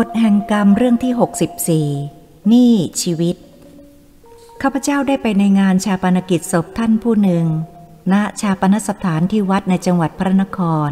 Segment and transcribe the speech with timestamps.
[0.00, 1.12] กฎแห่งกรรมเรื่องที่
[1.82, 3.36] 64 นี่ชีวิต
[4.62, 7.46] ข้าพเจ้าได้ไปในงานชาปนกิจศพท่านผู้หนึ่ง
[8.12, 10.58] ณ ชาปนสถานที่วัดในจังหวัดพระนค
[10.88, 10.90] ร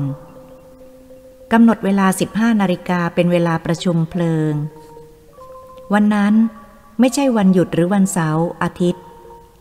[1.52, 4.52] กำหนดเวลา 15 นาฬิกาเป็นเวลาประชุมเพลิง
[5.92, 6.34] วันนั้น
[7.00, 9.02] ไม่ใช่วันหยุดหรือวันเสาร์อาทิตย์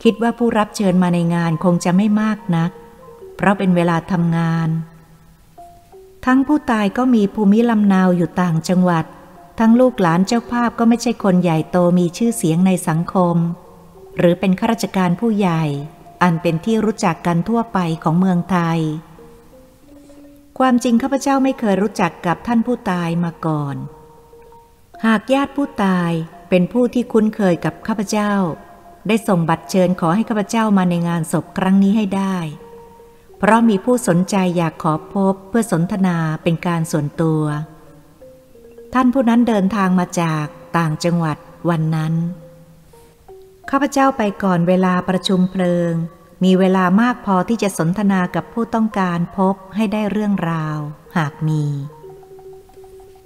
[0.03, 2.71] คิดว่าผู้รับเชิญมาในงานคงจะไม่มากนัก
[3.35, 4.69] เพราะเป็นเวลาทำงาน
[6.25, 9.05] ทั้งผู้ตายก็มีภูมิลำนาวอยู่ต่างจังหวัด
[9.63, 13.37] ทั้งลูกหลานเจ้าภาพก็ไม่ใช่คนใหญ่โตมีชื่อเสียงในสังคม
[14.17, 15.63] หรือเป็นข้าราชการผู้ใหญ่
[16.23, 18.79] อันเป็นที่รู้จักกันทั่วไปของเมืองไทย
[20.59, 23.75] ความจริงข้าพเจ้าไม่เคยรู้จักกับท่านผู้ตายมาก่อน
[25.05, 26.11] หากญาติผู้ตาย
[26.49, 28.33] เป็นผู้ที่คุ้นเคยกับข้าพเจ้า
[29.07, 32.37] ได้ส่งบัตรเชิญขอให้ข้าพเจ้ามาในงานศพครั้งนี้ให้ได้
[33.37, 37.43] เพราะมีผู้สนใจอยากขอพบเพื่อสนทนาเป็นการส่วนตัว
[38.93, 40.45] ท่านผู้นั้นเดินทางมาจาก
[40.77, 41.37] ต่างจังหวัด
[41.69, 42.13] วันนั้น
[43.69, 45.93] ข้าพเจ้าไปก่อนเวลาประชุมเพลิง
[46.43, 50.77] มีเวลามากพอที่จะสนทนากับผู้ต้องการพบให้ได้เรื่องราว
[51.17, 51.63] หากมี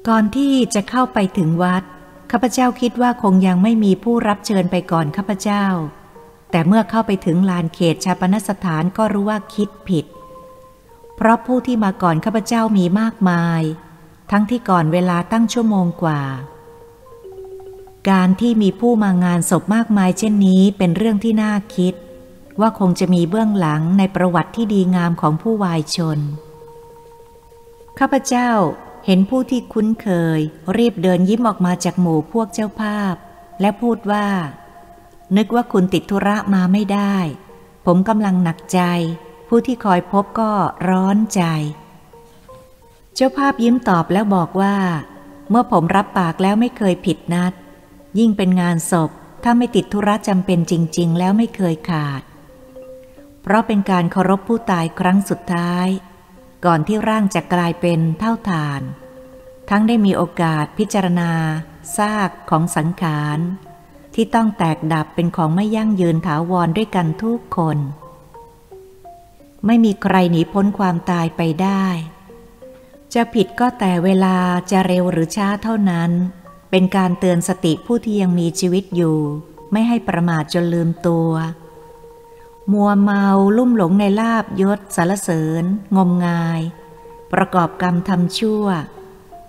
[0.08, 1.84] ก่อนที่จะเข้าไปถึงวัด
[2.32, 5.66] ข้าพเจ้าคิดว่าคงยังไม่มีผู้รับเชิญไปก่อนข้าพเจ้า
[6.52, 10.06] แต่เมื่อเข้าไปถึงลานเขตชาปนสถานก็รู้ว่าคิดผิด
[11.16, 13.62] เพราะผู้ที่มาก่อนข้าพเจ้ามีมากมาย
[14.32, 16.22] ทั้งที่ก่อนเวลาตั้งชั่วโมงกว่า
[18.10, 21.94] การที่มีผู้มางานศพมากมายเช่นนี้เป็นเรื่องที่น่าคิด
[22.60, 26.20] ว่าคงจะมีเบื้องหลังในประวัติที่ดีงามของผู้วายชน
[28.00, 28.50] ข้าพเจ้า
[29.06, 30.40] เห็นผู้ที่คุ้นเคย
[30.78, 33.16] รีบเดินยิ้มออกมาจากหมู่พวกเจ้าภาพ
[33.62, 34.28] และพูดว่า
[35.38, 37.16] นึกว่าคุณติดธุระมาไม่ได้
[37.86, 38.82] ผมกำลังหนักใจ
[39.48, 40.52] ผู้ที่คอยพบก็
[40.90, 41.44] ร้อนใจ
[43.18, 44.76] เจ้าภาพยิ้มตอบแล้วบอกว่า
[45.50, 47.54] เมื่อผมรับปากแล้วไม่เคยผิดนัด
[48.20, 49.12] ยิ่งเป็นงานศพ
[49.44, 52.22] ถ้าไม่ติดธุระจำเป็นจริง ๆ แล้วไม่เคยขาด
[53.42, 55.88] เพราะเป็นการเคารพผู้ตายครั้งสุดท้าย
[56.66, 58.82] ก่อนที่ร่างจะกลายเป็นเท่าฐาน
[59.70, 61.32] ทั้งได้มีโอกาสพิจารณา
[61.98, 63.40] ซากของสังขาร
[64.14, 67.78] ที่ต้องแตกดับเป็นของไม่ยั่งยืนถาวรด้วยกันทุกคน
[69.66, 71.86] ไม่มีใครหนีพ้นความตายไปได้
[73.16, 74.36] จะผิดก็แต่เวลา
[74.72, 76.12] จะเร็วหรือช้าเท่านั้น
[76.72, 79.18] เป็นการเตือนสติผู้ที่ยังมีชีวิตอยู่
[79.72, 81.30] ไม่ให้ประมาทจนลืมตัว
[82.72, 83.26] มัวเมา
[83.58, 85.64] ลุ่มหลงในลาบยศสารเสริญ
[85.96, 86.62] งมงาย
[87.34, 88.66] ประกอบกรรมทำชั่ว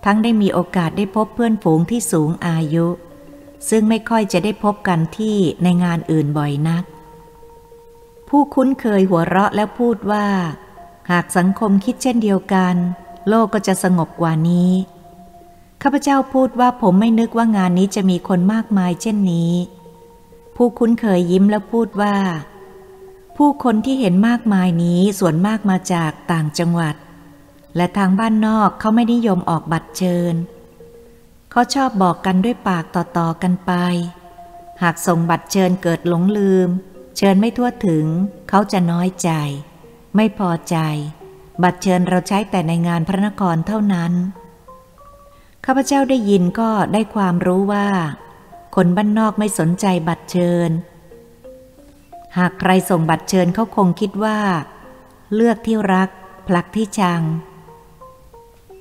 [0.04, 2.86] ทั้งได้มีโอกาสได้พบเพื่อนฝูงที่สูงอายุ
[3.68, 6.84] ซึ่งไม่ค่อยจะได้พบกันที่ในงานอื่นบ่อยนัก
[8.28, 10.26] ผู้คุ้นเคยหัวเราะแล้วพูดว่า
[11.10, 12.76] หากสังคมคิดเช่นเดียวกัน
[13.28, 14.72] โลกก็จะสงบกว่านี้
[15.82, 19.52] ข้าพเจ้าพูดว่าผมไม่นึกว่างานนี้จะมีคนมากมายเช่นนี้
[20.56, 22.16] ผู้คุ้นเคยยิ้มแล้วพูดว่า
[23.36, 26.94] ผู้คนที่เห็นมากมายนี้ส่วนมากมาจากต่างจังหวัด
[27.76, 30.34] และทางบ้านนอกเขาไม่นิยมออกบัตรเชิญ
[31.50, 33.72] เขาชอบบอกกันด้วยปากต่อๆกันไป
[34.82, 36.68] หากส่งบัตรเชิญเกิดหลงลืม
[37.16, 38.06] เชิญไม่ทั่วถึง
[38.48, 39.30] เขาจะน้อยใจ
[40.16, 40.76] ไม่พอใจ
[41.62, 44.12] บัตรเชิญเราใช้แต่ในงานพระนครเท่านั้น
[45.64, 47.88] ข้าพเจ้าได้ยินก็ได้ความรู้ว่า
[48.74, 50.70] คนบ้านนอกไม่สนใจบัตรเชิญ
[52.38, 54.38] หากใครส่งบัตรเชิญเขาคงคิดว่า
[55.34, 56.08] เลือกที่รัก
[56.48, 57.22] ผลักที่ชัง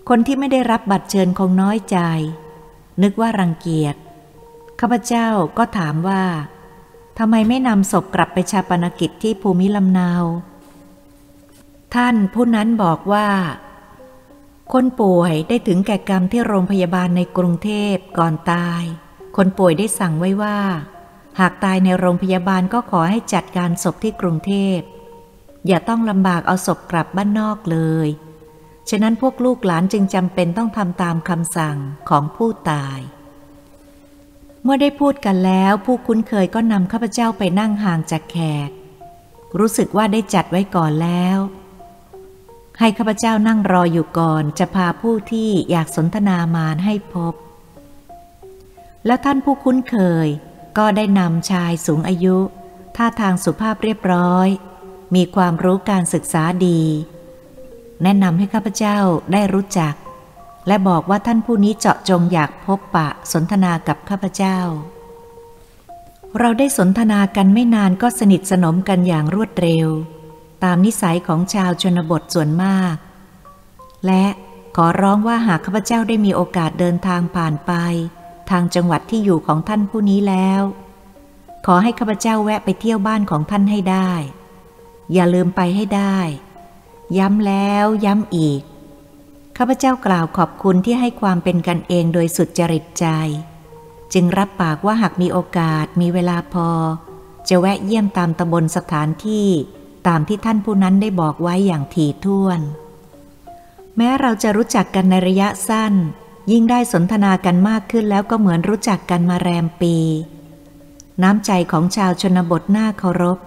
[0.10, 1.98] คนที่ไม่ได้รับบัตรเชิญคงน้อยใจ
[3.04, 3.96] นึกว่ารังเกียจ
[4.80, 6.24] ข้าพเจ้าก็ถามว่า
[7.20, 10.24] ทำไมไม่นำศพกลับไปชาปนกิจที่ภูมิลำนาว
[11.96, 13.28] ท่านผู้นั้นบอกว่า
[14.74, 18.84] คนป่วยได้ถึงแก่กรรมที่โรงพยาบาลในกรุงเทพก่อนตาย
[19.36, 20.60] คนป่วยได้สั่งไว้ว่า
[21.40, 24.80] หากตายในโรงพยาบาลก็ขอให้จัดการศพที่กรุงเทพ
[25.68, 28.08] อย่าต้องลำบากเอาศพกลับบ้านนอกเลย
[28.90, 31.78] ฉะนั้นพวกลูกหลานจึงจำเป็นต้องทำตามคำสั่ง
[32.10, 33.00] ของผู้ตาย
[34.64, 38.38] เมื่อได้พูดกันแล้วผู้คุ้นเคยก็นำข้าพเจ้าไปนั่งห่างจากแข
[38.68, 38.70] ก
[39.60, 41.40] รู้สึกว่าได้จัดไว้ก่อนแล้ว
[42.80, 47.34] ให้ข้าพเจ้านั่งรออยู่ก่อนจะพาผู้ที่อยากสนทนามาให้พบ
[49.06, 49.96] แล้วท่านผู้คุ้นเค
[50.26, 50.28] ย
[50.78, 52.38] ก็ได้นำชายสูงอายุ
[52.96, 54.48] ท่าทางสุภาพเรียบร้อย
[55.16, 56.82] มีความรู้การศึกษาดี
[58.04, 58.98] แนะนำให้ข้าพเจ้า
[59.34, 59.94] ได้รู้จัก
[60.68, 64.58] และบอกว่าท่านผู้นี้เจาะจงอยากพบปะสนทนากับข้าพเจ้า
[66.40, 69.88] เราได้สนทนากันไม่นานก็สนิทสนมกันอย่างรวดเร็ว
[70.66, 72.96] ตามนิสัยของชาวชนบทส่วนมาก
[74.06, 74.26] และ
[74.76, 77.72] ขอร้องว่าหากข้าพเจ้าได้มีโอกาสเดินทางผ่านไป
[78.50, 80.62] ทางจังหวัดที่อยู่ของท่านผู้นี้แล้ว
[81.66, 84.12] ขอให้ข้าพเจ้าแวะไปเที่ยวบ้านของท่านให้ได้
[85.14, 86.18] อย่าลืมไปให้ได้
[87.18, 88.62] ย้ำแล้วย้ำอีก
[89.58, 93.06] ข้าพเจ้ากล่าวขอบคุณที่ให้ความเป็นกันเองโดยสุดจริตใจ
[94.14, 96.70] จึงรับปากว่าหากมีโอกาสมีเวลาพอ
[97.50, 99.50] จะแวะเยี่ยมตามตำบลสถานที่
[100.08, 102.60] ตามที่ท่านผู้นั้นได้บอกไว้อย่างถี่ถ้วน
[103.98, 105.94] แม้เราจะรู้จักกันในระยะสั้น
[106.52, 109.98] ยิ่งได้สนทนากันมากขึ้นแล้วก็เหมือนรู้จักกันมาแรมปี
[111.24, 113.40] น้ำใจของชาวชนบทน่าเคารพ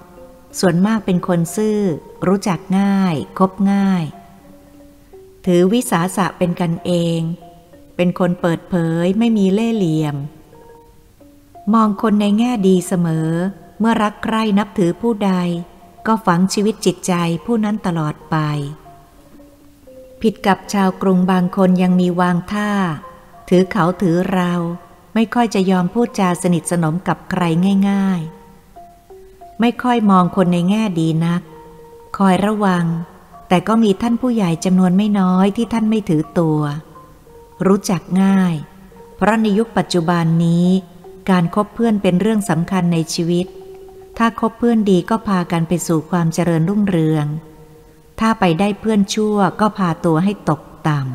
[0.59, 1.79] ส่วนมากเป็นคนซื่อ
[2.27, 4.05] รู้จักง่าย คบง่าย
[5.47, 7.21] ถือวิสาสะเป็นกันเอง
[7.97, 8.75] เป็นคนเปิดเผ
[9.05, 10.17] ยไม่มีเล่ห์เหลี่ยม
[11.75, 13.31] มองคนในแง่ดีเสมอ
[13.81, 15.33] เมื่อรักใคร่นับถือผู้ใด
[16.09, 17.13] ก็ฝังชีวิตจิตใจ
[17.45, 18.37] ผู้นั้นตลอดไป
[20.23, 22.71] ผิดกับชาวกรุงบางคนยังมีวางท่า
[23.49, 24.53] ถือเขาถือเรา
[25.15, 27.43] ไม่ค่อยจะยอมพูดจาสนิทสนมกับใคร
[27.89, 28.21] ง่าย
[28.91, 31.43] ๆ ไม่ค่อยมองคนในแง่ดีนัก
[32.19, 32.85] คอยระวัง
[33.49, 36.61] แต่ก็มีท่านผู้ใหญ่จำนวนไม่น้อยที่ท่านไม่ถือตัว
[37.67, 38.55] รู้จักง่าย
[39.17, 40.69] เพราะในยุคปัจจุบันนี้
[41.31, 43.47] การครบเพื่อนเป็นเรื่องสำคัญในชีวิต
[44.19, 47.26] ถ้าคบเพื่อนดีก็พากันไปสู่ความเจริญรุ่งเรือง
[48.20, 51.09] ถ้าไปได้เพื่อนชั่วก็พาตัวให้ตกต่ำ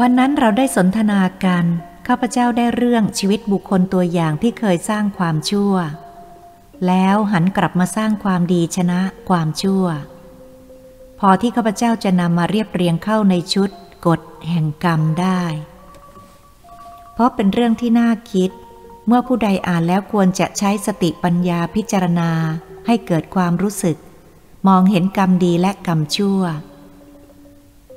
[0.00, 1.64] วันนั้นเราได้สนทนากัน
[2.06, 5.72] ข้าพเจ้าได้เรื่องชีวิตบุคคลตัวอย่างที่เคยสร้างความชั่ว
[6.86, 9.84] แล้วหันกลับมาสร้างความดีชนะความชั่ว
[11.20, 13.70] พอที่ข้าพเจ้าจะนำมาเรียบเรียงเข้าในชุด
[14.06, 15.42] กฎแห่งกรรมได้
[17.12, 18.50] เพราะเป็นเรื่องที่น่าคิด
[19.06, 22.30] เมื่อผู้ใดอ่านแล้วควรจะใช้สติปัญญาพิจารณา
[22.86, 23.96] ให้เกิดความรู้สึก
[24.68, 26.42] มองเห็นกรรมดีและกรรมชั่ว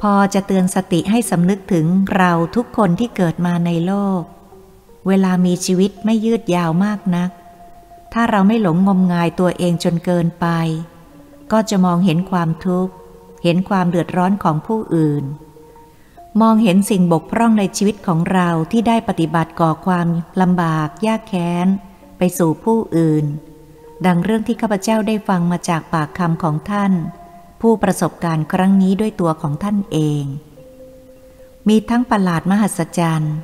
[0.02, 4.22] พอจะเตือนสติให้สำนึกถึงเราทุกคนที่เกิดมาในโลก
[5.08, 7.30] เวลามีชีวิตไม่ยืดยาวมากนัก
[8.14, 10.48] ถ้าเราไม่หลงงมงายตัวเองจนเกินไป
[11.52, 12.94] ก็จะมองเห็นความทุกข์
[13.44, 15.24] เห็นความเดือดร้อนของผู้อื่น
[16.40, 20.08] มองเห็นสิ่งบกพร่องในชีวิตของเราที่ได้ปฏิบัติก่อความ
[20.42, 21.68] ลำบาก ยากแค้น
[22.18, 23.26] ไปสู่ผู้อื่น
[24.06, 26.94] ดังเรื่องที่ข้าพเจ้าได้ฟังมาจากปากคำของท่าน
[27.62, 30.24] ผู้ประสบการณ์ครั้งนี้ด้วยตัวของท่านเอง
[31.70, 33.36] มีทั้งประหลาดมหัศจรรย์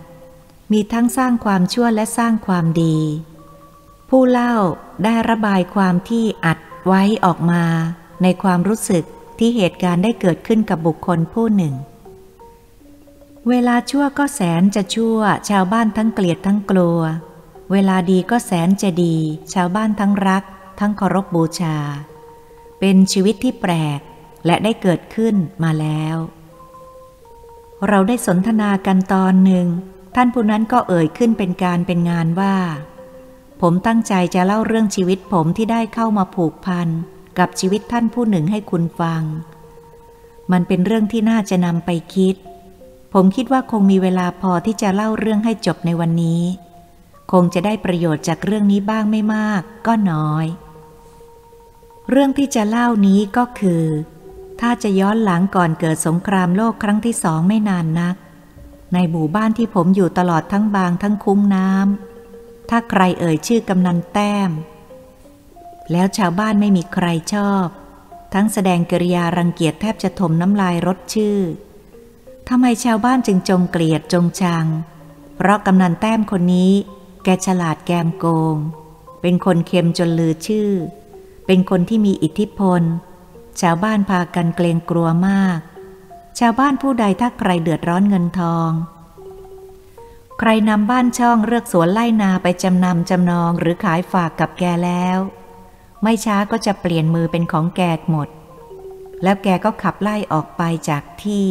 [0.72, 2.98] มีทั้งสร้างความชั่วและสร้างความดี
[4.10, 4.56] ผู้เล่า
[5.04, 7.64] ได้ระบายความที่อัดไว้ออกมา
[8.24, 9.04] ในความรู้สึก
[9.40, 11.74] ที่เหตุการณ์ได้เกิดขึ้นกับบุคคลผู้หนึ่ง
[13.50, 17.00] เวลาชั่วก็แสนจะชั่ว ชาวบ้านทั้งเกลียดทั้งกลัว
[17.72, 19.16] เวลาดีก็แสนจะดี
[19.54, 20.44] ชาวบ้านทั้งรัก
[20.80, 21.78] ทั้งเคารพบบูชา
[22.80, 24.00] เป็นชีวิตที่แปลก
[24.46, 26.16] และได้เกิดขึ้นมาแล้ว
[27.88, 29.68] เราได้สนทนากันตอนหนึ่ง
[30.16, 32.56] ท่านผู้นั้นก็เอ่ยขึ้นเป็นการเป็นงานว่า
[33.62, 36.88] ผมตั้งใจจะเล่าเรื่องชีวิตผมที่ได้เข้ามาผูกพัน
[37.40, 39.24] กับชีวิตท่านผู้หนึ่งให้คุณฟัง
[40.52, 42.36] มันเป็นเรื่องที่น่าจะนำไปคิด
[43.14, 46.44] ผมคิดว่าคงมีเวลาพอที่จะเล่าเรื่องให้จบในวันนี้
[47.32, 50.46] คงจะได้ประโยชน์จากเรื่องนี้บ้างไม่มากก็น้อย
[52.10, 53.86] เรื่องที่จะเล่านี้ก็คือ
[54.62, 58.16] ถ้าจะย้อนหลังก่อนเกิดสงครามโลกครั้งที่สองไม่นานนัก
[58.94, 64.52] ในหมู่บ้านที่ผมอยู่ตลอดทั้งบางทั้งคุ้งน้ำถ้าใครเอ่ยชื่อกำนันแต้ม
[65.92, 67.68] แล้วชาวบ้านไม่มีใครชอบ
[68.34, 71.38] ทั้งแสดงกิริยารังเกียจแทบจะถมน้ำลายรถชื่อ
[72.50, 74.66] ทำไมชาวบ้านจึงจงเกลียดจงชัง
[75.36, 76.74] เพราะกำนันแต้มคนนี้
[77.24, 78.26] แกฉลาดแกมโก
[78.56, 78.58] ง
[79.22, 80.72] เป็นคนเค็มจนลือชื่อ
[81.46, 82.82] เป็นคนที่มีอิทธิพล
[83.62, 85.60] ชาวบ้านพากันเกรงกลัวมาก
[86.40, 88.72] ชาวบ้านผู้ใดถ้าใครเดือดร้อนเงินทอง
[90.40, 95.18] ใครนำบ้านช่องเลือกสวนไล่นาไปจำนำจำนองหรือขายฝากกับแกแล้ว
[96.04, 98.30] ไม่ช้าก็จะเปลี่ยนมือเป็นของแกหมด
[99.24, 101.48] แล้วแกก็ขับไล่ออกไปจากที่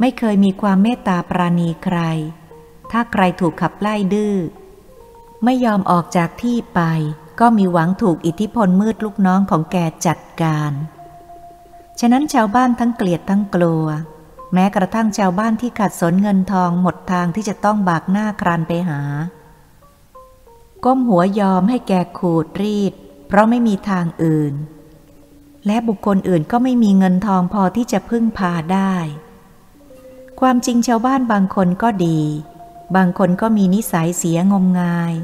[0.00, 1.98] ไม่เคยมีความเมตตาปราณีใคร
[2.90, 4.36] ถ้าใครถูกขับไล่ดื้อ
[5.44, 6.80] ไม่ยอมออกจากที่ไป
[7.40, 10.72] ก็มีหวังถูกอิทธิพลมืดลูกน้องของแกจัดการ
[12.00, 13.84] ฉะนั้นชาวบ้านทั้งเกลียดทั้งกลัว
[14.52, 19.00] แม้กระทั่งชาวบ้านที่ขัดสนเงินทองหมดทางที่จะต้องบากหน้าครานไปหา
[20.84, 22.92] ก้มหัวยอมให้แกขูดรีด
[23.28, 24.54] เพราะไม่มีทางอื่น
[25.66, 28.94] และบุคคลอื่นก็ไม่มีเงินทองพอที่จะพึ่งพาได้
[30.40, 32.20] ความจริงชาวบ้านบางคนก็ดี
[32.96, 35.14] บางคนก็มีนิสัยเสียงมงาย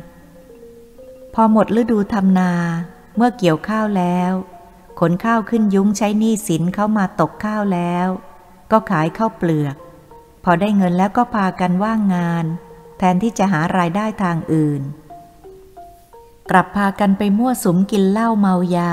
[1.35, 2.53] พอหมดฤดูทำนา
[3.17, 4.33] เมื่อเกี่ยวข้าวแล้ว
[5.01, 8.09] ขนข้าวขึ้นยุ้งใช้หนี้สินเข้ามาตกข้าวแล้ว
[8.71, 9.77] ก็ขายข้าวเปลือก
[10.45, 12.45] พอได้เงินแล้วก็พากันว่างงาน
[12.99, 14.83] แทนที่จะหารายได้ทางอื่น
[16.51, 18.93] กลับพากันไปมั่วสุมกินเหล้าเมายา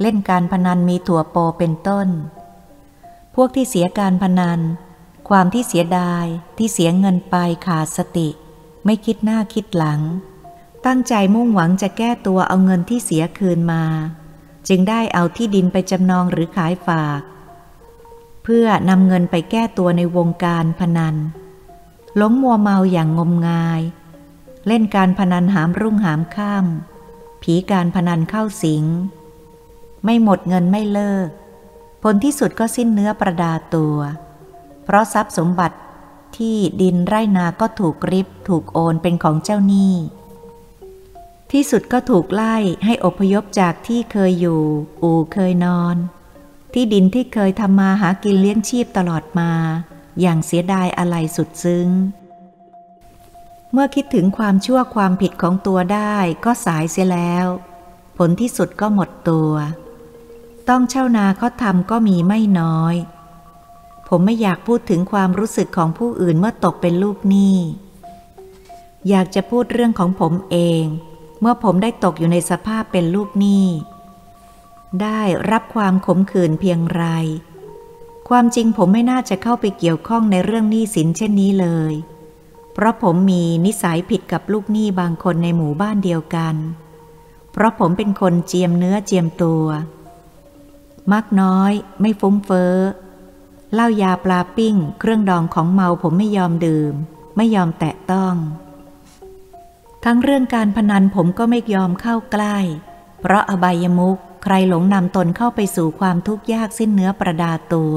[0.00, 2.08] เล่นการพนันมีถั่วโปเป็นต้น
[3.34, 4.60] พวกที่เสียการพนัน
[5.28, 6.26] ความที่เสียดาย
[6.58, 8.28] ที่เสียเงินไปขาดสติ
[8.84, 10.00] ไม่คิดหน้าคิดหลัง
[10.86, 13.84] ตั้งใจมุ่งหวังจะแก้ตัวเอาเงินที่เสียคืนมา
[14.68, 17.20] จึงได้เอาที่ดินไปจำนองหรือขายฝาก
[18.42, 21.16] เพื่อนำเงินไปแก้ตัวในวงการพนัน
[22.16, 23.80] หลงมัวเมาอย่างงมงาย
[24.66, 26.66] เล่นการพนันหามรุ่งหามข้าม
[27.42, 28.84] ผีการพนันเข้าสิง
[30.04, 31.28] ไม่หมดเงินไม่เลิก
[32.02, 33.96] ผลที่สุดก็สิ้นเนื้อประดาตัว
[34.86, 35.76] เพราะทรัพย์สมบัติ
[36.36, 39.94] ที่ดินไร่นาก็ถูกริบ ถูกโอนเป็นของเจ้าหนี้
[41.52, 44.62] ที่สุดก็ถูกไล่ให้อพยพจากที่เคยอยู่
[45.02, 45.96] อู่เคยนอน
[46.72, 49.50] ที่ดินที่เคยทำมาหากินเลี้ยงชีพตลอดมา
[50.20, 51.88] อย่างเสียดายอะไรสุดซึ้ง
[53.72, 57.46] เมื่อคิดถึงความชั่วความผิดของตัวได้ก็สายเสียแล้ว
[58.16, 59.52] ผลที่สุดก็หมดตัว
[60.68, 62.94] ต้องเช่านาเขาทำก็มีไม่น้อย
[64.08, 67.56] ผมไม่อยากพูดถึงความรู้สึกของผู้อื่นเมื่อตกเป็นลูกหนี้
[69.08, 70.84] อยากจะพูดเรื่องของผมเอง
[71.40, 73.66] เมื่อผมได้ตกอยู่ในสภาพเป็นลูกหนี้
[75.02, 75.20] ได้
[75.50, 77.04] รับความขมขื่นเพียงไร
[78.28, 81.94] ความจริงผมไม่น่าจะเข้าไปเกี่ยวข้องในเรื่องหนี้สินเช่นนี้เลย
[82.72, 86.54] เพราะผมมีนิสัยผิดกับลูกหนี้บางคนในหมู่บ้านเดียวกัน
[87.52, 89.64] เพราะผมเป็นคนเจียมเนื้อเจียมตัว
[91.12, 92.74] มักน้อย ไม่ฟุ้งเฟ้อ
[93.74, 96.94] เหล้ายาปลาปิ้ง เครื่องดองของเมาผมไม่ยอมดื่ม
[97.36, 98.34] ไม่ยอมแตะต้อง
[100.04, 102.58] ทั้งเรื่องการพนันผมก็ไม่ยอมเข้าใกล้
[103.20, 107.94] เพราะอบายมุกใครหลงนำตนเข้าไปสู่ความทุกข์ยากสิ้นเนื้อประดาตัว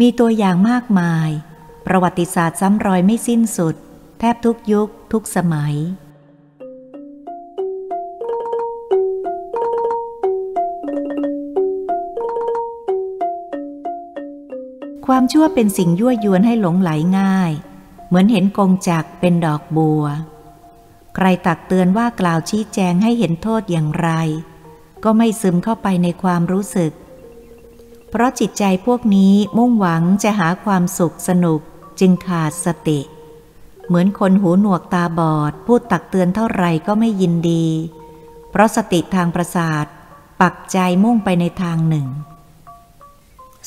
[0.00, 1.30] มีตัวอย่างมากมาย
[1.86, 3.76] ประวัติศาสตร์ซ้ำรอยไม่สิ้นสุด
[4.18, 5.74] แทบทุกยุค ทุกสมัย
[15.08, 17.52] ความชั่วเป็นสิ่งยั่วยวนให้หลงไหลง่าย
[18.08, 20.04] เหมือนเห็นกงจักเป็นดอกบัว
[21.14, 24.10] ใครตักเตือนว่ากล่าวชี้แจงให้เห็นโทษอย่างไร
[25.04, 26.92] ก็ไม่ซึมเข้าไปในความรู้สึก
[28.10, 31.60] เพราะจิตใจพวกนี้มุ่งหวังจะหาความสุขสนุก
[32.00, 33.00] จึงขาดสติ
[33.86, 37.66] เหมือนคนหูหนวกตาบอด พูดตักเตือนเท่าไรก็ไม่ยินดี
[38.50, 39.86] เพราะสติทางประสาท
[40.40, 42.08] ปักใจมุ่งไปในทางหนึ่ง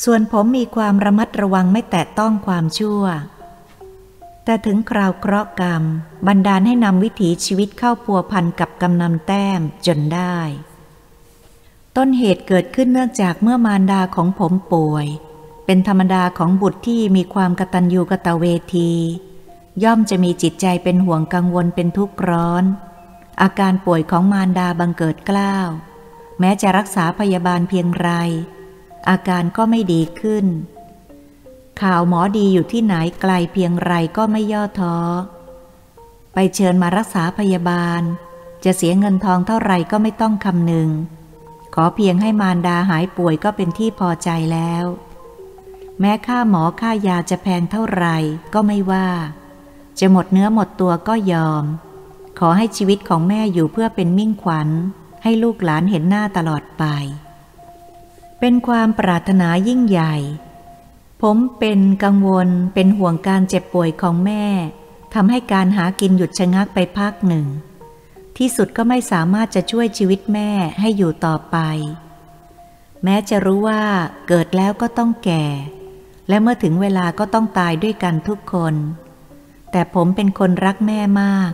[0.03, 3.03] ส่วนผมมีความระมัดระวังไม่แตะต้องความชั่ว
[4.43, 5.83] แต่ถึงคราวเคราะห์กรรม
[6.27, 10.37] บันดาลให้นำวิถีชีวิตเข้าพัวพันกับกำนำแต้มจนได้
[11.95, 15.07] ต้นเหตุเกิดขึ้นเนื่องจากเมื่อมารดาของผมป่วย
[15.65, 18.91] เป็นธรรมดาของบุตรที่มีความกตัญญูกตเวที
[19.83, 22.63] ย่อมจะมีจิตใจเป็นห่วงกังวลเป็นทุกข์ร้อน
[23.41, 25.69] อาการป่วยของมารดาบังเกิดกล้าว
[26.39, 28.09] แม้จะรักษาพยาบาลเพียงไร
[29.09, 30.45] อาการก็ไม่ดีขึ้น
[31.81, 34.97] ข่าวหมอดีอยู่ที่ไหนไกลเพียงไรก็ไม่ย่อท้อ
[36.33, 38.01] ไปเชิญมารักษาพยาบาล
[38.63, 40.89] จะเสียเงินทองเท่าไรก็ไม่ต้องคำนึง
[41.75, 44.85] ขอเพียงให้มารดาหายป่วยก็เป็นที่พอใจแล้ว
[45.99, 48.05] แม้ค่าหมอค่ายาจะแพงเท่าไร
[48.53, 49.07] ก็ไม่ว่า
[49.99, 51.63] จะหมดเนื้อหมดตัวก็ยอม
[52.39, 54.69] ขอให้ชีวิตของแม่อยู่เพื่อเป็นมิ่งขวัญ
[55.23, 56.83] ให้ลูกหลานเห็นหน้าตลอดไป
[58.43, 60.15] เป็นความปรารถนายิ่งใหญ่
[61.21, 64.45] ผมเป็นกังวลเป็นห่วงการเจ็บป่วยของแม่
[65.13, 67.45] ทำให้การหากินหยุดชะงักไปพักหนึ่ง
[68.37, 71.57] ที่สุดก็ไม่สามารถจะช่วยชีวิตแม่ให้อยู่ต่อไป
[73.03, 73.83] แม้จะรู้ว่า
[74.27, 75.45] เกิดแล้วก็ต้องแก่
[76.27, 78.75] และเมื่อถึงเวลาก็ต้องตายด้วยกันทุกคน
[79.71, 81.51] แต่ผมเป็นคนรักแม่มาก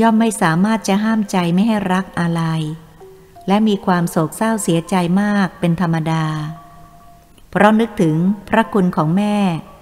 [0.00, 2.42] ย่อมไม่สามารถจะห้ามใจไม่ให้รักอะไร
[3.48, 6.24] และมีความโศกเศร้าเสียใจมากเป็นธรรมดา
[7.50, 8.16] เพราะนึกถึง
[8.48, 9.36] พระคุณของแม่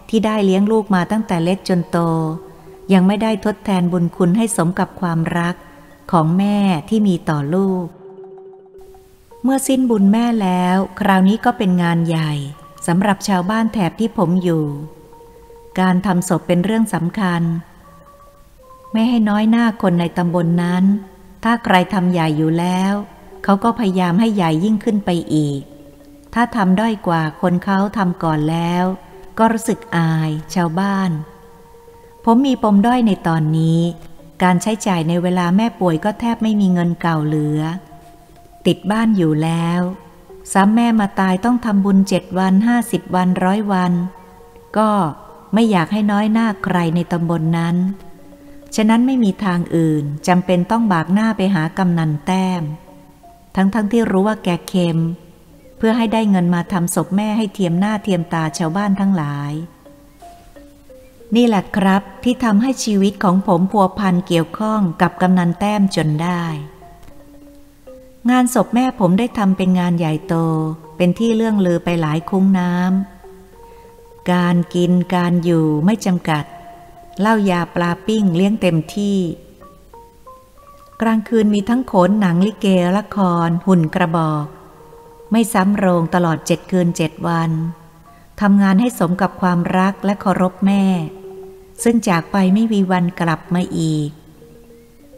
[0.08, 1.98] ที่ได้เลี้ยงลูกมาตั้งแต่เล็กจนโต
[2.92, 5.54] ยังไม่ได้ทดแทนบุญคุณให้สมกับความรัก
[6.12, 6.56] ของแม่
[6.88, 7.86] ที่มีต่อลูก
[9.42, 12.32] เมื่อสิ้นบุญแม่แล้ว คราวนี้ก็เป็นงานใหญ่
[12.86, 14.64] สำหรับชาวบ้านแถบที่ผมอยู่
[15.80, 17.42] การทำศพเป็นเรื่องสำคัญ
[18.92, 20.84] ไม่ให้น้อยหน้าคนในตำบลนนั้น
[21.44, 22.94] ถ้าใครทำใหญ่อยู่แล้ว
[23.44, 25.60] เขาก็พยายามให้ใหญ่ยิ่งขึ้นไปอีก
[26.34, 28.84] ถ้าทำด้อยกว่าคนเขาทำก่อนแล้ว
[29.38, 31.10] ก็รู้สึกอาย ชาวบ้าน
[32.24, 33.80] ผมมีปมด้อยในตอนนี้
[34.42, 37.60] การใช้จ่ายในเวลาแม่ป่วยก็แทบไม่มีเงินเก่าเหลือ
[38.66, 39.80] ติดบ้านอยู่แล้ว
[40.52, 43.92] ซ้ำแม่มาตายต้องทำบุญเจ็ดวันห้าสิบวันร้อยวัน
[44.78, 44.90] ก็
[45.54, 47.76] ไม่อยากให้น้อยหน้าใครในตำบลนนั้น
[48.76, 52.62] ฉะนั้นไม่มีทางอื่นจำเป็นต้องบากหน้าไปหากำนันแต้ม
[53.56, 54.98] ทั้งๆทที่รู้ว่าแกเค็ม
[55.76, 59.52] เพื่อให้ได้เงินมาทำศพแม่ให้เทียมหน้าเทียมตาชาวบ้านทั้งหลาย
[61.36, 66.44] นี่แหละครับที่ทำให้ชีวิตของผมพัวพันเกี่ยวข้องกับกำนันแต้มจนได้
[68.30, 70.34] งานศพแม่ผมได้ทำเป็นงานใหญ่โต
[70.96, 76.44] เป็นที่เรื่องลือไปหลายคุ้งน้ำการกินการอยู่ไม่จำกัด
[77.20, 79.18] เหล้ายาปลาปิ้งเลี้ยงเต็มที่
[81.02, 84.46] กลางคืนมีทั้งโขนหนังลิเกละคร หุ่นกระบอก
[85.32, 87.50] ไม่ซ้ำโรงตลอดเจ็ดคืนเจ็ดวัน
[88.40, 90.84] ทำงานให้สมกับความรักและเคารพแม่
[91.82, 94.10] ซึ่งจากไปไม่มีวันกลับมาอีก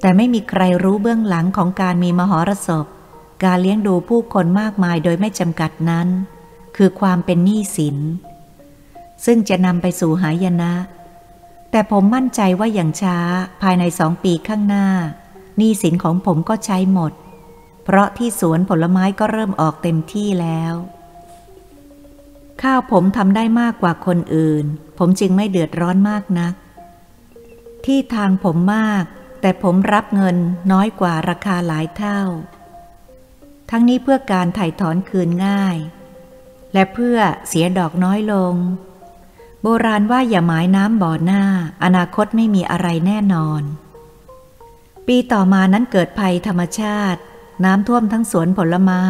[0.01, 2.87] แต่ไม่มีใครรู้เบื้องหลังของการมีมหรสพ
[3.45, 6.09] การเลี้ยงดูผู้คนมากมายโดยไม่จำกัดนั้น
[6.77, 7.97] คือความเป็นหนี้สิน
[9.25, 10.75] ซึ่งจะนำไปสู่หายนะ
[11.71, 13.19] แต่ผมมั่นใจว่าอย่างช้า
[13.63, 14.87] ภายในสองปีข้างหน้า
[15.57, 17.13] หนี้สินของผมก็ใช้หมด
[17.85, 20.75] เพราะที่สวนผลไม้ก็เริ่มออกเต็มที่แล้ว
[22.63, 24.65] ข้าวผมทำได้มากกว่าคนอื่น
[24.99, 26.55] ผมจึงไม่เดือดร้อนมากนัก
[27.85, 29.05] ที่ทางผมมาก
[29.41, 30.37] แต่ผมรับเงิน
[30.73, 32.21] น้อยกว่าราคาหลายเท่า
[33.71, 35.77] ทั้งนี้เพื่อการถ่ายถอนคืนง่าย
[36.73, 38.55] และเพื่อเสียดอกน้อยลง
[39.63, 41.43] โบราณว่าอย่าหมายน้ำบ่อหน้า
[41.85, 43.63] อนาคตไม่มีอะไรแน่นอน
[45.07, 47.21] ปีต่อมานั้นเกิดภัยธรรมชาติ
[47.65, 49.05] น้ำท่วมทั้งสวนผลไม้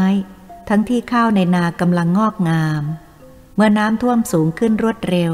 [0.69, 2.83] ทั้งที่ข้าวในนากำลังงอกงาม
[3.55, 5.33] เมื่อน้ำท่วมสูงขึ้นรวดเร็ว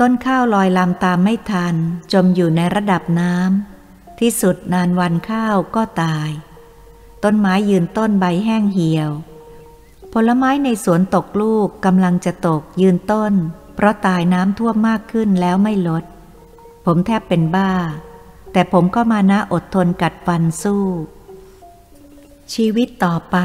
[0.00, 1.74] ต้นข้าวลอยลำตามไม่ทัน
[2.12, 6.30] จมอยู่ในระดับน้ำที่สุดนานวันข้าวก็ตาย
[7.24, 9.10] ต้นไม้ยืนต้นใบแห้งเหี่ยว
[10.12, 13.32] ผลไม้ในสวนตกลูกกำลังจะตกยืนต้น
[13.74, 16.04] เพราะตายน้ำท่วมมากขึ้นแล้วไม่ลด
[16.84, 17.72] ผมแทบเป็นบ้า
[18.56, 20.84] แต่ผมก็มานะอดทนกัดฟันสู้
[22.54, 23.36] ชีวิตต่อไป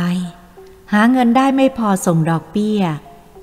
[0.93, 2.82] หาเงินได้ไม่พอส่งดอกเบี้ย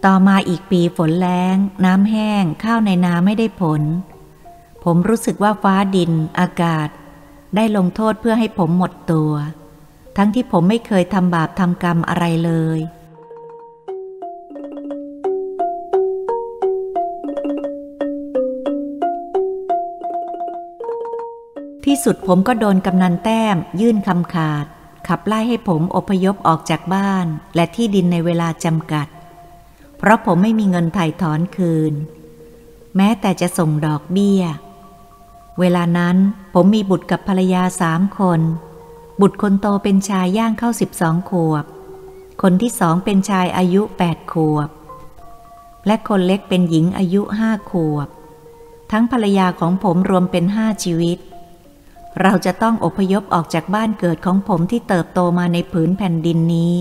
[0.04, 3.82] ต่อมาอีกปีฝนแรงน้ำแห้ง ข้าวในนาไม่ได้ผล
[4.84, 6.88] ผมรู้สึกว่าฟ้าดิน อากาศ
[7.56, 9.32] ได้ลงโทษเพื่อให้ผมหมดตัว
[10.16, 12.78] ทั้งที่ผมไม่เคยทำบาปทำกรรมอะไรเลย
[21.88, 24.66] ที่สุดผมก็โดนกำนันแต้ม ยื่นคำขาด
[25.08, 29.06] ขับไล่ให้ผมอพยพออกจากบ้านและที่ดินในเวลาจำกัด
[29.98, 31.92] เพราะผมไม่มีเงินไถ่ถอนคืน
[32.96, 34.42] แม้แต่จะส่งดอกเบี้ย
[35.60, 36.16] เวลานั้น
[36.54, 38.40] ผมมีบุตรกับภรรยาสามคน
[39.20, 41.64] บุตรคนโตเป็นชายย่างเข้าสิบสองขวบ
[42.42, 44.68] คนที่สองเป็นชายอายุแปดขวบ
[45.86, 48.08] และคนเล็กเป็นหญิงอายุห้าขวบ
[48.92, 51.18] ทั้งภรรยาของผมรวมเป็นห้าชีวิต
[52.22, 56.74] เราจะต้องอพยพออกจากบ้านเกิดของผมที่เติบโตมาในผืนแผ่นดินนี้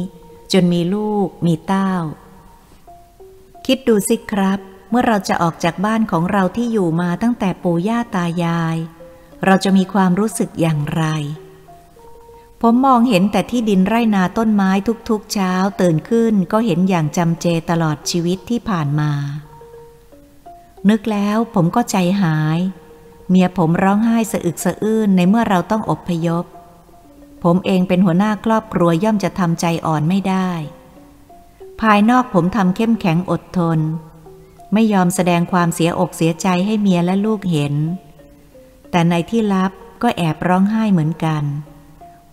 [0.53, 1.93] จนมีลูกมีเต้า
[3.65, 8.77] คิดดูสิครับ เมื่อเราจะออกจากบ้านของเราที่อยู่มาตั้งแต่ปู่ย่าตายาย
[9.45, 11.03] เราจะมีความรู้สึกอย่างไร
[12.61, 14.71] ผมมองเห็นแต่ที่ดินไร่นาต้นไม้
[15.09, 19.11] ทุกๆเช้าตื่นขึ้นก็เห็นอย่างจำเจตลอดชีวิตที่ผ่านมา
[20.89, 22.59] นึกแล้วผมก็ใจหาย
[23.29, 26.45] เมียผมร้องไห้สะอึกสะอื้นในเมื่อเราต้องอบพยพ
[27.43, 30.49] ผมเองเป็นหัวหน้าครอบครัวย่อมจะทำใจอ่อนไม่ได้
[31.81, 33.79] ภายนอกผมทำเข้มแข็งอดทน
[34.73, 37.75] ไม่ยอมแสดงความเสียอกเสียใจให้เมียและลูกเห็น
[38.91, 41.43] แต่ในที่ลับก็แอบร้องไห้เหมือนกัน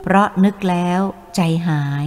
[0.01, 1.01] เพราะนึกแล้ว
[1.37, 2.07] ใจหาย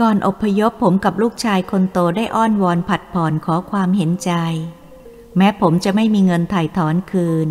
[0.00, 4.32] ก่อนอพยพผมกับลูกชายคนโตได้อ้อนวอนผัดผ่อนขอความเห็นใจ
[5.36, 7.48] แม้ผมจะไม่มีเงินถ่ายถอนคืน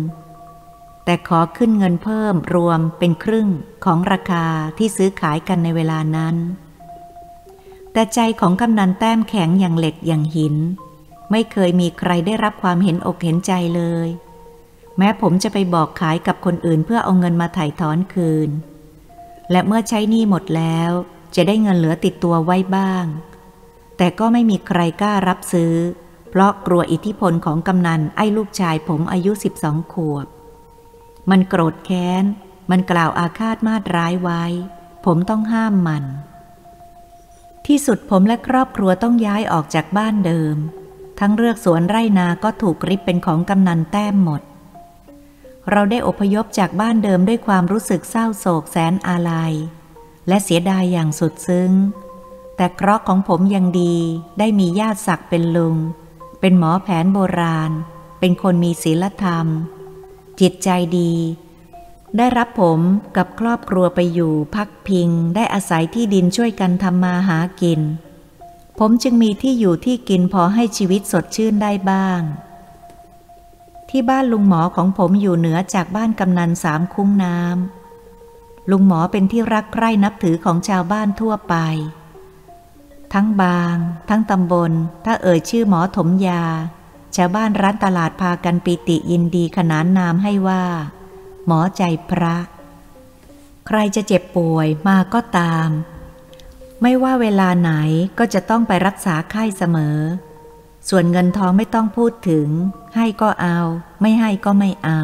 [1.04, 3.48] แต่ขอขึ้นเงินเพิ่มรวมเป็นครึ่ง
[3.84, 4.46] ของราคา
[4.78, 6.36] ที่ซื้อขายกันในเวลานั้น
[7.92, 10.54] แต่ใจของกำนันแต้มแข็งอย่างเหล็กอย่างหิน
[11.30, 14.08] ไม่เคยมีใครได้รับความเห็นอกเห็นใจเลย
[14.98, 18.50] แม้ผมจะไปบอกขายกับคนอื่นเพื่อเอาเงินมาถ่ายถอนคืน
[19.50, 20.90] และเมื่อใช้หนี้หมดแล้ว
[21.34, 23.04] จะได้เงินเหลือติดตัวไว้บ้าง
[23.96, 25.74] แต่ก็ไม่มีใครกล้ารับซื้อ
[26.38, 30.26] ราะกลัวอิทธิพลของกำนันไอ้ลูกชายผมอายุสิบสองขวบ
[31.30, 32.24] มันโกรธแค้น
[32.70, 34.44] มันกล่าวอาฆาตมาดร้ายไว้
[35.04, 36.04] ผมต้องห้ามมัน
[37.66, 40.56] ที่สุดผมและครอบครัวต้องย้ายออกจากบ้านเดิม
[41.20, 44.42] ทั้งเลือกสวนไร่นาก็ถูกริบเป็นของกำนันแต้มหมด
[45.70, 49.52] เราได้อพยพจากบ้านเดิมด้วยความรู้สึกเศร้าโศกแสนอาลัย
[50.28, 51.72] และเสียดายอย่างสุดซึ้ง
[52.56, 53.96] แต่เคราะห์ของผมยังดี
[54.38, 55.76] ได้มีญาติศักดิ์เป็นลุง
[56.40, 57.70] เป็นหมอแผนโบราณ
[58.20, 59.46] เป็นคนมีศีลธรรม
[60.40, 60.68] จิตใจ
[60.98, 61.12] ดี
[62.16, 62.80] ได้รับผม
[63.16, 67.80] กับครอบครัวไปอยู่พักพิง ได้อาศัยที่ดินช่วยกันทำมาหากิน
[68.78, 72.20] ผมจึงมีที่อยู่ที่กินพอให้ชีวิตสดชื่นได้บ้าง
[73.90, 81.54] ที่บ้านลุงหมอของผมอยู่เหนือจากบ้านกำนันสามคุ้งน้ำลุงหมอเป็นที่รักใคร่นับถือของชาวบ้านทั่วไป
[83.14, 83.76] ทั้งบาง
[84.08, 84.72] ทั้งตำบล
[85.04, 86.44] ถ้าเอ่ยชื่อหมอถมยา
[87.16, 90.64] ชาวบ้านร้านตลาดพากันปิติยินดีขนานนามให้ว่า
[91.46, 92.36] หมอใจพระ
[93.66, 95.68] ใครจะเจ็บป่วยมาก็ตาม
[96.82, 97.72] ไม่ว่าเวลาไหน
[98.18, 99.98] ก็จะต้องไปรักษาไข้เสมอ
[100.88, 102.48] ส่วนเงินทองไม่ต้องพูดถึง
[102.96, 103.58] ให้ก็เอา
[104.00, 105.02] ไม่ให้ก็ไม่เอา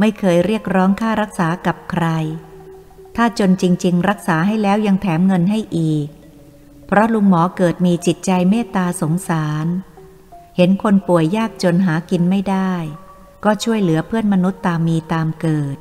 [0.00, 2.06] ไม่เคยเรียกร้องค่ารักษากับใคร
[3.16, 6.06] ถ้าจนจริง ๆ รักษาให้แล้วยังแถมเงินให้อีก
[6.94, 9.66] เพราะลุงหมอเกิดมีจิตใจเมตตาสงสาร
[10.56, 12.72] เห็นคนป่วยยากจนหากินไม่ได้
[13.44, 15.76] ก็ช่วยเหลือเพื่อนมนุษย์ตามมีตามเกิด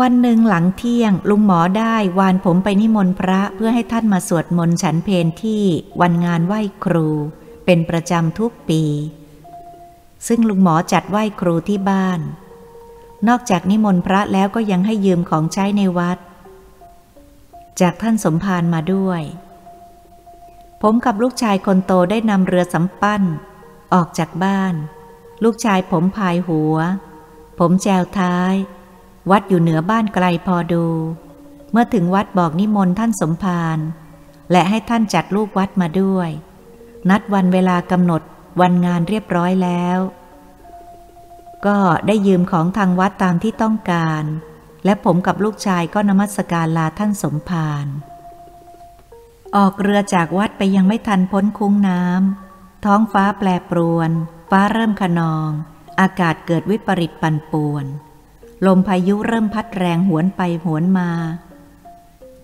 [0.00, 5.62] วันหนึ่งหลังเที่ยงลุงหมอได้วานผมไปนิมนต์พระเพื่อให้ท่านมาสวดมนต์ฉันเพนที่
[6.00, 7.08] วันงานไหว้ครู
[7.64, 8.82] เป็นประจำทุกปี
[10.26, 12.20] ซึ่งลุงหมอจัดไหว้ครูที่บ้าน
[13.28, 16.18] นอกจากนิมนต์พระแล้วก็ยังให้ยืมของใช้ในวัด
[17.80, 19.22] จากท่านสมภารมาด้วย
[20.82, 23.22] ผมกับลูกชายคนโตได้นำเรือสำปั้น
[23.94, 24.74] ออกจากบ้าน
[25.44, 26.76] ลูกชายผมพายหัว
[27.58, 28.54] ผมแจวท้าย
[29.30, 30.86] วัดอยู่เหนือบ้านไกลพอดู
[31.72, 33.78] เมื่อถึงวัดบอกนิมนต์ท่านสมภาร
[34.50, 36.28] และให้ท่านจัดลูกวัดมาด้วย
[37.10, 38.22] นัดวันเวลากำหนด
[38.60, 39.98] วันงานเรียบร้อยแล้ว
[41.66, 44.24] ก็ได้ยืมของทางวัดตามที่ต้องการ
[44.84, 47.86] และผมกับลูกชายก็นมัสการลาท่านสมภาร
[49.56, 54.10] ออกเรือจากวัดไปยังไม่ทันพ้นคุ้งน้ำท้องฟ้าแปรปรวน
[54.50, 55.50] ฟ้าเริ่มขนอง
[56.00, 57.86] อากาศเกิดวิปริตปั่นป่วน
[58.66, 61.10] ลมพายุเริ่มพัดแรงหวนไปหวนมา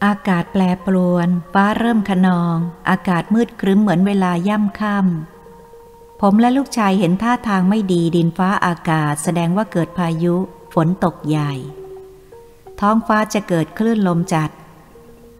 [0.05, 2.57] อากาศแปรปรวน ฟ้าเริ่มขนอง
[2.89, 10.37] อากาศมืดครึ้มเหมือนเวลาย่ำค่ำผมและลูกชายเห็นท่าทางไม่ดีดินฟ้าอากาศแสดงว่าเกิดพายุ
[10.75, 11.53] ฝนตกใหญ่
[12.81, 14.51] ท้องฟ้าจะเกิดคลื่นลมจัด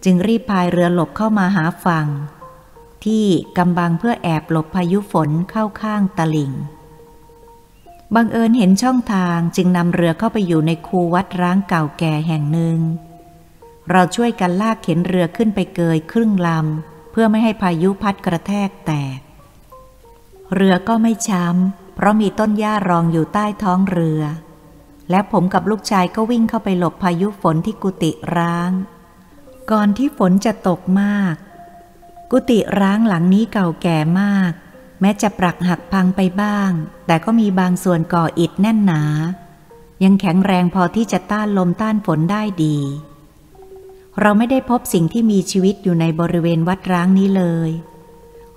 [0.05, 2.09] จึงรีบพายเรือหลบเข้ามาหาฝั่ง
[3.05, 6.53] ที่กำบังเพื่อแอบหลบพายุฝนเข้าข้างตลิ่ง
[8.15, 12.79] บังเอิญเห็นช่องทางจึงนำเรือเข้าไปอยู่ในคูวัดร้างเก่าแก่แห่งหนึ่ง
[13.91, 19.19] เราช่วยกันลากเข็นเรือขึ้นไปเกยครึ่งลำเพื่อไม่ให้พายุพัดกระแทกแตก
[20.55, 24.23] เรือก็ไม่ช้ำเพราะมีต้นหญ้ารองอยู่ใต้ท้องเรือ
[25.11, 28.71] และผมกับลูกชายก็วิ่งเข้าไปหลบพายุฝนที่กุฏิร้าง
[29.73, 31.35] ก่อนที่ฝนจะตกมาก
[32.31, 34.53] กุฏิร้างหลังนี้เก่าแก่มาก
[35.01, 36.71] แม้จะปรักหักพังไปบ้าง
[37.07, 39.03] แต่ก็มีบางส่วนก่ออิฐแน่นหนา
[40.05, 42.79] ยังแข็งแรงพอที่จะต้านลมต้านฝนได้ดี
[44.21, 47.71] เราไม่ได้พบสิ่งที่มีชีวิตอยู่ในบริเวณวัดร้างนี้เลย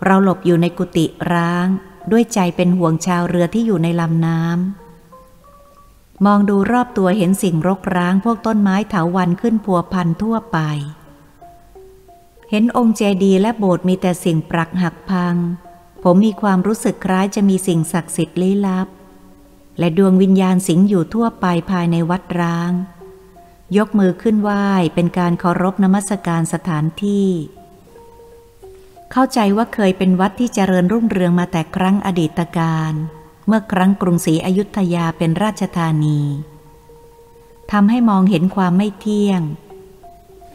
[0.05, 1.67] เราหลบอยู่ในกุฏิร้าง
[2.11, 10.59] ด้วยใจเป็นห่วงชาวเรือที่อยู่ในลำน้ำ มองดูรอบตัวเห็นสิ่งรกร้างพวกต้นไม้เถาวันขึ้นพัวพันทั่วไป
[12.49, 15.35] เห็นองค์เจดีย์และโบสถ์มีแต่สิ่งปรักหักพัง
[16.03, 18.87] ผมมีความรู้สึกคล้ายจะมีสิ่งศักดิ์สิทธิ์ลี้ลับ
[19.79, 22.71] และดวงวิญญาณสิงอยู่ทั่วไปภายในวัดร้าง
[23.77, 27.29] ยกมือขึ้นไหว้เป็นการเคารพนมัสการสถานที่
[29.11, 32.93] เข้าใจว่าเคยเป็นวัดที่เจริญรุ่งเรืองมาแต่ครั้งอดีตการ
[33.47, 36.21] เมื่อครั้งกรุงศรีอยุธยาเป็นราชธานี
[37.71, 39.41] ทำให้มองเห็นความไม่เที่ยง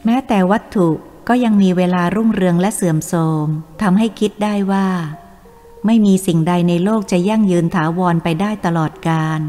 [0.05, 0.89] แม้แต่วัตถุ
[1.27, 3.47] ก็ยังมีเวลารุ่งเรืองและเสื่อมโทรม
[3.81, 4.87] ทำให้คิดได้ว่า
[5.85, 9.41] ไม่มีสิ่งใดในโลกจะยั่งยืนถาวรไปได้ตลอดกาล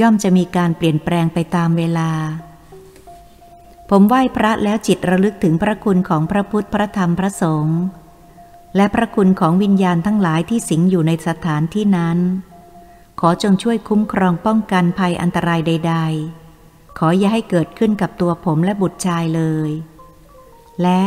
[0.00, 2.10] ย่อมจะมีการเปลี่ยนแปลงไปตามเวลา
[3.90, 7.80] ผมไหว้พระแล้วจิตระลึกถึงพระคุณของพระพุทธพระธรรมพระสงฆ์
[8.76, 12.18] และพระคุณของวิญญาณทั้งหลายที่สิงอยู่ในสถานที่นั้น
[13.20, 15.94] ขอจงช่วยคุ้มครองป้องกันภัยอันตรายใด
[16.48, 19.70] ๆ ขออย่าให้เกิดขึ้นกับตัวผมและบุตรชายเลย
[20.82, 21.00] และ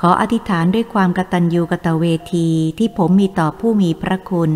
[0.00, 2.04] ขออธิษฐานด้วยความกตัญญูกตเว
[2.34, 4.52] ทีที่ผมมีต่อผู้มีพระคุณ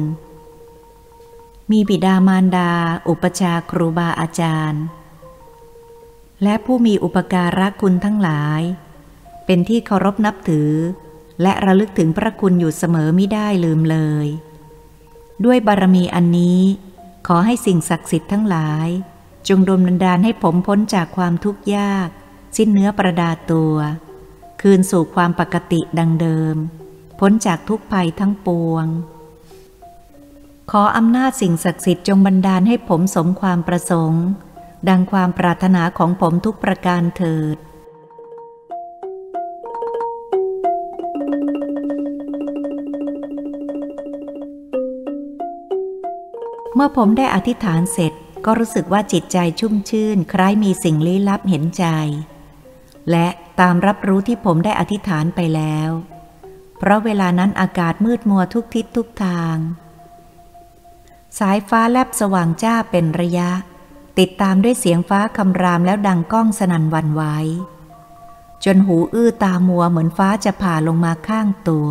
[1.70, 2.70] มีบิดามารดา
[3.08, 4.84] อุปชาครูบาอาจารย์
[6.42, 8.60] และผู้มีอุปการะคุณทั้งหลาย
[9.46, 10.72] เป็นที่เคารพนับถือ
[11.42, 14.26] และระลึกถึงพระคุณอยู่เสมอไม่ได้ลืมเลย
[15.44, 16.60] ด้วยบารมีอันนี้
[17.26, 18.88] ขอให้สิ่งศักดิ์สิทธิ์ทั้งหลาย
[19.48, 22.08] จงดลบันดาลให้ผมพ้นจากความทุกข์ยาก
[22.56, 23.74] สิ้นเนื้อประดาตัว
[24.66, 26.56] คืนสู่ความปกติดังเดิม
[27.20, 28.86] พ้นจากทุกภัยทั้งปวง
[30.70, 34.24] ขออำนาจสิ่งศักดิ์สิทธิ์จงบันดาลให้ผมสมความประสงค์
[34.88, 37.56] ดังความปรารถนาของผมทุกประการเถิด
[46.74, 48.12] เมื่อผมได้อธิษฐานเสร็จ
[48.44, 51.86] ก็รู้สึกว่าจิตใจชุ่มชื่น คล้ายมีสิ่งลี้ลับเห็นใจ
[53.12, 53.28] และ
[53.60, 55.90] ตามรับรู้ที่ผมได้อธิษฐานไปแล้ว
[56.78, 59.56] เพราะเวลานั้นอากาศมืดมัวทุกทิศทุกทาง
[61.38, 63.50] สายฟ้าแลบสว่างจ้าเป็นระยะ
[64.18, 67.22] ติดตามด้วยเสียงฟ้าคำรามแล้วดังก้องสนั่นวันไหว
[68.64, 71.88] จนหูอื้อตามัวเหมือนฟ้าจะผ่าลงมาข้างตัว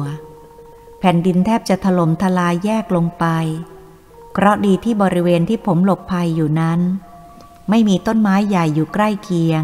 [0.99, 3.25] แผ่นดินแทบจะถล่มทลายแยกลงไป
[4.31, 6.79] เพราะดีที่บริเวณที่ผมหลบภัยอยู่นั้น
[7.69, 9.63] ไม่มีต้นไม้ใหญ่อยู่ใกล้เคียง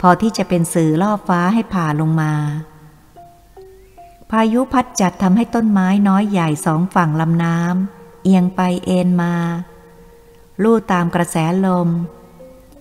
[0.00, 2.32] พอที่จะเป็นสื่อล่อฟ้าให้ผ่าลงมา
[4.30, 9.34] พายุพัดจัดทำให้ต้นไม้น้อยใหญ่สองฝั่งลำน้ำเอียงไปเอ็นมา
[10.62, 11.36] ลู่ตามกระแส
[11.66, 11.88] ลม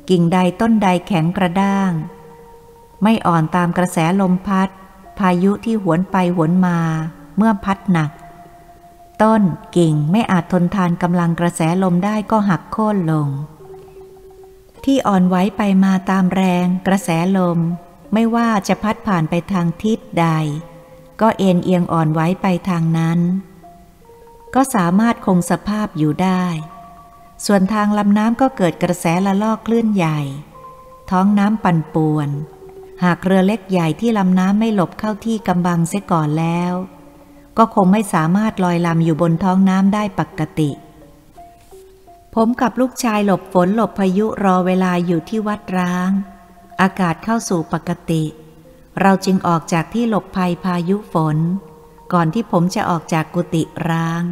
[0.10, 1.92] กิ่งใดต้นใดแข็งกระด้าง
[3.04, 4.70] ไม่อ่อนตามกระแสลมพัด
[5.20, 6.80] พายุที่หวนไปหวนมา
[7.38, 8.12] เมื่อพัดหนัก
[9.22, 9.42] ต้น
[9.78, 13.30] กิ่งไม่อาจทนทานกำลังกระแสลมได้ก็หักโค่นลง
[14.92, 17.60] ที่อ่อนไหวไปมาตามแรงกระแสลม
[18.14, 20.28] ไม่ว่าจะพัดผ่านไปทางทิศใด
[21.22, 23.20] ก็เอ็นเอียงอ่อนไหวไปทางนั้น
[24.56, 26.46] ก็สามารถคงสภาพอยู่ได้
[27.46, 30.20] ส่วนทางลำน้ำก็เกิดกระแสละลอกคลื่นใหญ่
[31.12, 32.30] ท้องน้ำปั่นป่วน
[33.04, 36.74] หากเรือเล็กใหญ่ที่ลำน้ำไม่หลบเข้าที่กำบังเสียก่อนแล้ว
[37.58, 40.72] ก็คงไม่สามารถลอยลำอยู่บนท้องน้ำได้ปกติ
[42.36, 46.12] ผมกับลูกชายหลบฝนหลบพายุรอเวลาอยู่ที่วัดร้าง
[46.82, 48.24] อากาศเข้าสู่ปกติ
[49.02, 51.38] เราจึงออกจากที่หลบภัยพายุฝน
[52.14, 54.24] ก่อนที่ผมจะออกจากกุฏิร้าง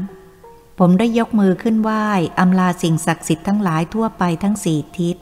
[0.80, 2.08] ผมได้ยกมือขึ้นไหว้
[2.40, 5.18] อำลาสิ่งศักดิ์สิทธิ์ทั้งหลายทั่วไปทั้งสี่ทิศ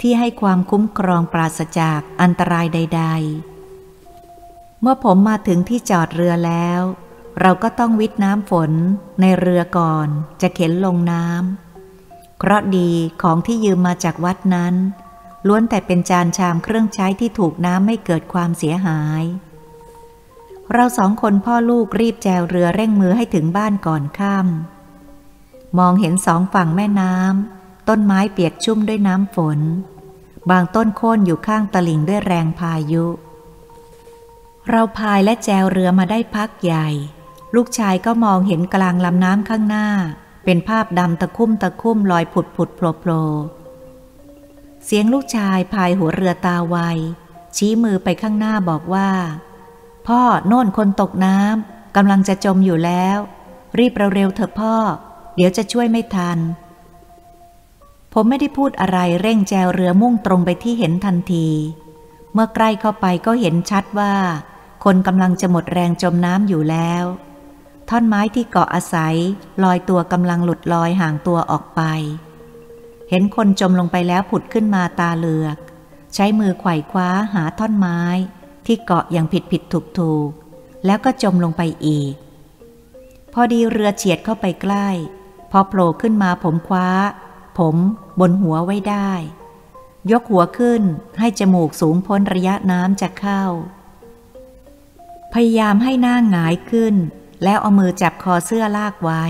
[0.00, 3.02] ที่ให้ความคุ้มครองปราศจากอันตรายใด
[3.92, 6.80] ๆ เมื่อผมมาถึงที่จอดเรือแล้ว
[7.40, 8.72] เราก็ต้องวิทน้ำฝน
[9.20, 10.08] ในเรือก่อน
[10.42, 12.90] จะเข็นลงน้ำเคราะดี
[13.22, 14.74] ของที่ยืมมาจากวัดนั้น
[15.46, 19.22] ล้วนแต่เป็นจานชามเครื่องใช้ที่ถูกน้ำไม่เกิดความเสียหาย
[20.72, 29.60] เราสองคนพ่อลูกรีบแจวเรือเร่งมือให้ถึงบ้านก่อนค่ำมองเห็นสองฝั่งแม่น้ำต้นไม้เปียกชุ่มด้วยน้ำฝน
[30.50, 33.04] บางต้นโค่นอยู่ข้างตลิ่งด้วยแรงพายุ
[34.70, 36.88] เราพายและแจวเรือมาได้พักใหญ่
[37.54, 39.88] ลูกชายก็มองเห็นกลางลำน้ำข้างหน้า
[40.44, 43.22] เป็นภาพดำตะคุ่มตะคุ่มลอยผุดผุดโผล่โผล่
[44.84, 46.76] เสียงลูกชายพายหัวเรือตาไว
[47.56, 49.10] ชี้มือไปข้างหน้าบอกว่า
[50.06, 53.18] พ่อโน่นคนตกน้ำกำลังจะจมอยู่แล้ว
[53.78, 54.74] รีบเร็วๆเถอะพ่อ
[55.34, 56.38] เดี๋ยวจะช่วยไม่ทัน
[58.12, 61.48] ผมไม่ได้พูดอะไรเร่งแจวเรือมุ่งตรงไปที่เห็นทันที
[62.32, 64.14] เมื่อใกล้เข้าไปก็เห็นชัดว่า
[64.84, 67.04] คนกำลังจะหมดแรงจมน้ำอยู่แล้ว
[67.90, 69.16] ท่อนไม้ที่เกาะอาศัย
[69.62, 71.80] ลอยตัวกำลังหลุดลอยห่างตัวออกไป
[73.10, 75.56] เห็นคนจมลงไปแล้วผุดขึ้นมาตาเลือก
[76.14, 78.00] ใช้มือไขว่คว้าหาท่อนไม้
[78.66, 80.30] ที่เกาะอย่างผิดผิดถูกถูก
[80.86, 82.14] แล้วก็จมลงไปอีก
[83.32, 84.88] พอดีเรือเฉียดเข้าไปใกล้
[85.50, 86.88] พอโผล่ขึ้นมาผมคว้า
[87.58, 87.76] ผม
[88.20, 89.12] บนหัวไว้ได้
[90.10, 90.82] ยกหัวขึ้น
[91.18, 93.44] ให้จมูกสูงพ้นระยะน้ำจะเข้า
[95.32, 96.94] พยายามให้หน้าหงายขึ้น
[97.44, 99.24] แล้วเอามือจับคอเสื้อลากไว้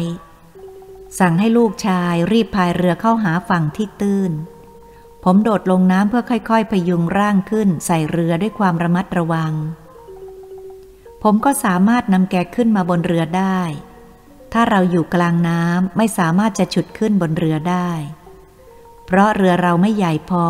[1.19, 4.33] สั่งให้ลูกชายรีบพายเรือเข้าหาฝั่งที่ตื้น
[5.25, 9.53] ผมโดดลงน้ำเพื่อค่อยๆพยุงร่างขึ้นใส่เรือด้วยความระมัดระวัง
[11.23, 13.61] ผมก็สามารถนำแกขึ้นมาบนเรือได้
[14.53, 17.91] ถ้าเราอยู่กลางน้ำไม่สามารถจะฉุดขึ้นบนเรือได้
[19.07, 20.47] เพราะเรือเราไม่ใหญ่พอ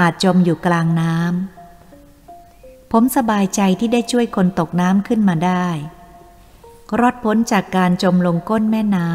[0.00, 5.66] อาจจมอยู่กลางน้ำผมสบายใจที่ได้ช่วยคนตกน้ำขึ้นมาได้
[7.00, 9.10] รอดพ้นจากการจมลงก้นแม่น้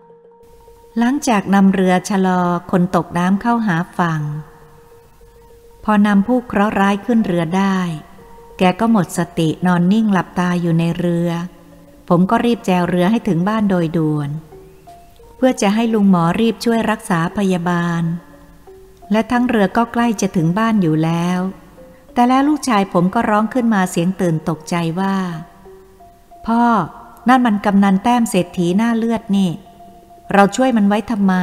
[0.00, 4.22] ำ หลังจากนำเรือชะลอคนตกน้ำเข้าหาฝั่ง
[5.84, 7.78] พอนำผู้เคราะห์ร้ายขึ้นเรือได้
[8.58, 11.30] แกก็หมดสตินอนนิ่งหลับตาอยู่ในเรือ
[12.08, 14.30] ผมก็รีบแจวเรือให้ถึงบ้านโดยด่วน
[15.36, 18.02] เพื่อจะให้ลุงหมอรีบช่วยรักษาพยาบาล
[19.12, 21.40] และทั้งเรือก็ใกล้จะถึงบ้านอยู่แล้ว
[22.14, 25.16] แต่แล้วลูกชายผมก็ร้องขึ้นมาเสียงตื่นตกใจว่า
[26.46, 26.62] พ่อ
[27.28, 29.50] นั่นมันกำนันแต้มเศรษฐีหน้าเลือดนี่
[30.32, 31.34] เราช่วยมันไว้ทำไม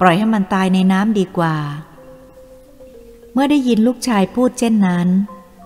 [0.00, 1.56] ปล่อยให้มันตายในน้ำดีกว่า
[3.32, 5.08] เมื่อได้ยินลูกชายพูดเช่นนั้น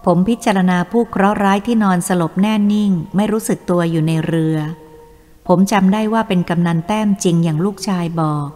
[0.04, 4.56] ผมพิจารณาผู้เคราะห์ร้ายที่นอนสลบแน่นิ่ง ไม่รู้สึกตัวอยู่ในเรือ
[5.46, 8.48] ผมจำได้ว่าเป็นกำนันแต้มจริงอย่างลูกชายบอก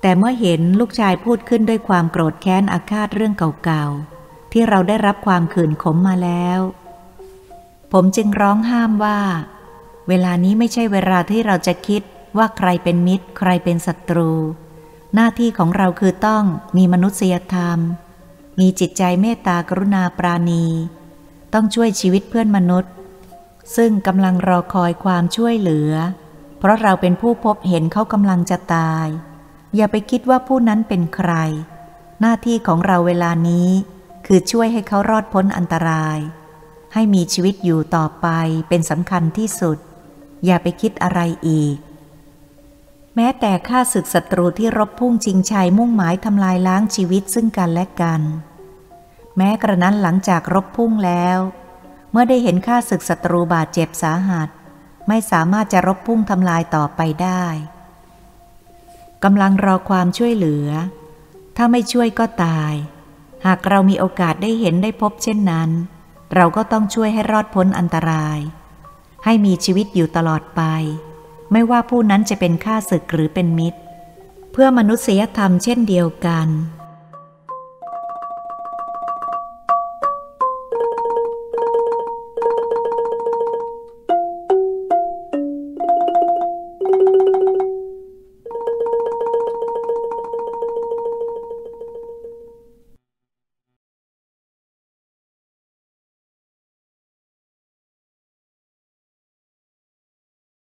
[0.00, 6.60] แต่เมื่อเห็นลูกชายพูดขึ้นด้วยความโกรธแค้นอาฆาตเรื่องเก่าๆที่เราได้รับความขืนขมมาแล้ว
[7.92, 9.20] ผมจึงร้องห้ามว่า
[10.08, 12.02] เวลานี้ไม่ใช่เวลาที่เราจะคิด
[12.36, 14.32] ว่าใครเป็นมิตร ใครเป็นศัตรู
[15.14, 16.44] หน้าที่ของเราคือต้อง
[16.76, 17.78] มีมนุษยธรรม
[18.60, 20.66] มีจิตใจเมตตากรุณาปราณี
[21.54, 22.92] ต้องช่วยชีวิตเพื่อนมนุษย์
[23.76, 25.92] ซึ่งกำลังรอคอยความช่วยเหลือ
[26.58, 29.06] เพราะเราเป็นผู้พบเห็นเขากำลังจะตาย
[29.76, 31.32] อย่าไปคิดว่าผู้นั้นเป็นใคร
[32.20, 33.68] หน้าที่ของเราเวลานี้
[34.26, 36.18] คือช่วยให้เขารอดพ้นอันตราย
[36.92, 38.28] ให้มีชีวิตอยู่ต่อไป
[38.68, 39.78] เป็นสำคัญที่สุด
[40.44, 41.76] อย่าไปคิดอะไรอีก
[43.16, 48.22] แม้แต่ข้าศึกศัตรูที่รบพุ่งชิงชัยมุ่งหมายทำลายล้างชีวิตซึ่งกันและกัน
[49.36, 51.38] แม้กระนั้นหลังจากรบพุ่งแล้ว
[52.12, 54.48] เมื่อได้เห็นข้าศึกศัตรูบาดเจ็บสาหัส
[55.08, 57.44] ไม่สามารถจะรบพุ่งทำลายต่อไปได้
[59.24, 60.68] กำลังรอความช่วยเหลือ
[61.56, 62.74] ถ้าไม่ช่วยก็ตาย
[63.46, 65.70] หากเรามีโอกาสได้เห็นได้พบเช่นนั้น
[66.34, 68.38] เราก็ต้องช่วยให้รอดพ้นอันตราย
[69.24, 70.62] ให้มีชีวิตอยู่ตลอดไป
[71.52, 73.80] ไม่ว่าผู้นั้นจะเป็นข้าศึกหรือเป็นมิตร
[74.52, 76.48] เพื่อมนุษยธรรมเช่นเดียวกัน